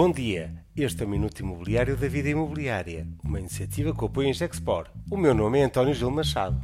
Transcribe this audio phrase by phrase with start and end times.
[0.00, 4.32] Bom dia, este é o Minuto Imobiliário da Vida Imobiliária, uma iniciativa que apoia em
[4.32, 4.86] Gexpor.
[5.10, 6.56] O meu nome é António Gil Machado.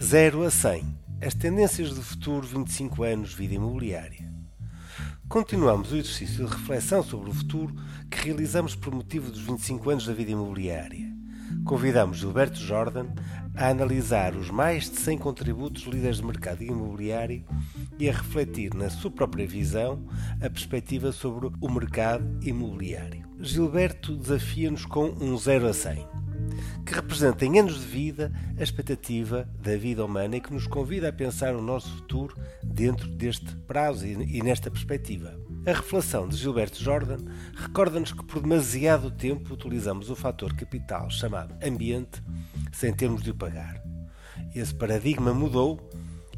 [0.00, 0.84] Zero a 100.
[1.20, 4.32] As tendências do futuro 25 anos Vida Imobiliária.
[5.28, 7.74] Continuamos o exercício de reflexão sobre o futuro
[8.08, 11.19] que realizamos por motivo dos 25 anos da vida imobiliária.
[11.64, 13.06] Convidamos Gilberto Jordan
[13.56, 17.44] a analisar os mais de 100 contributos de líderes de mercado imobiliário
[17.98, 20.04] e a refletir na sua própria visão
[20.40, 23.28] a perspectiva sobre o mercado imobiliário.
[23.40, 26.06] Gilberto desafia-nos com um 0 a 100,
[26.84, 31.08] que representa em anos de vida a expectativa da vida humana e que nos convida
[31.08, 35.38] a pensar o nosso futuro dentro deste prazo e nesta perspectiva.
[35.66, 37.18] A reflexão de Gilberto Jordan
[37.54, 42.22] recorda-nos que por demasiado tempo utilizamos o fator capital chamado ambiente
[42.72, 43.78] sem termos de o pagar.
[44.54, 45.90] Esse paradigma mudou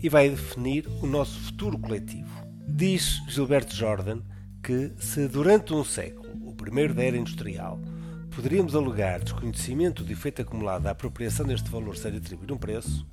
[0.02, 2.44] e vai definir o nosso futuro coletivo.
[2.66, 4.22] Diz Gilberto Jordan
[4.60, 7.80] que se durante um século, o primeiro da era industrial,
[8.34, 13.06] poderíamos alegar desconhecimento do efeito acumulado da apropriação deste valor sem atribuir um preço,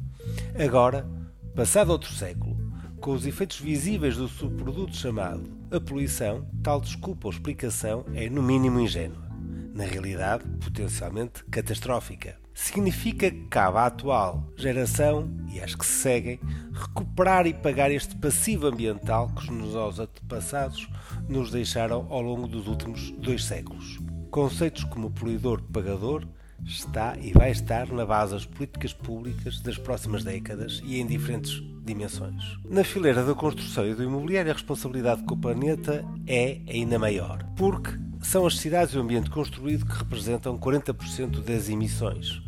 [0.60, 1.08] agora,
[1.56, 2.58] passado outro século,
[3.00, 8.42] com os efeitos visíveis do subproduto chamado a poluição, tal desculpa ou explicação é no
[8.42, 9.30] mínimo ingênua.
[9.74, 12.38] Na realidade, potencialmente catastrófica.
[12.54, 16.40] Significa que cabe à atual geração e às que se seguem
[16.74, 20.90] recuperar e pagar este passivo ambiental que os nossos antepassados
[21.28, 24.00] nos deixaram ao longo dos últimos dois séculos.
[24.30, 26.28] Conceitos como poluidor-pagador
[26.66, 31.62] está e vai estar na base das políticas públicas das próximas décadas e em diferentes
[31.84, 32.44] dimensões.
[32.70, 37.44] Na fileira da construção e do imobiliário, a responsabilidade com o planeta é ainda maior,
[37.56, 42.42] porque são as cidades e o ambiente construído que representam 40% das emissões.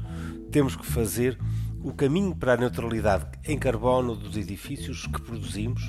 [0.51, 1.39] Temos que fazer
[1.83, 5.81] o caminho para a neutralidade em carbono dos edifícios que produzimos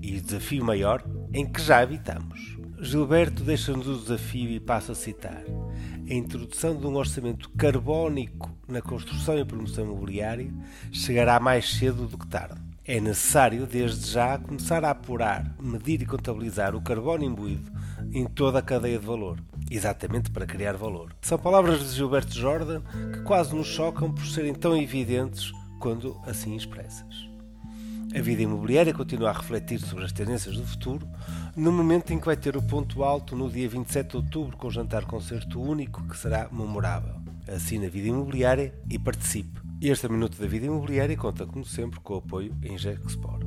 [0.00, 2.56] e o desafio maior em que já habitamos.
[2.84, 5.42] Gilberto deixa-nos o desafio e passa a citar
[6.10, 10.52] a introdução de um orçamento carbónico na construção e promoção imobiliária
[10.92, 12.60] chegará mais cedo do que tarde.
[12.84, 17.72] É necessário, desde já, começar a apurar, medir e contabilizar o carbono imbuído
[18.12, 19.40] em toda a cadeia de valor,
[19.70, 21.16] exatamente para criar valor.
[21.22, 25.50] São palavras de Gilberto Jordan que quase nos chocam por serem tão evidentes
[25.80, 27.33] quando assim expressas.
[28.16, 31.04] A vida imobiliária continua a refletir sobre as tendências do futuro,
[31.56, 34.68] no momento em que vai ter o ponto alto no dia 27 de outubro com
[34.68, 37.16] o jantar concerto único que será memorável.
[37.48, 39.60] Assine a vida imobiliária e participe.
[39.80, 42.78] Este é o Minuto da Vida Imobiliária e conta, como sempre, com o apoio em
[42.78, 43.44] Gexport.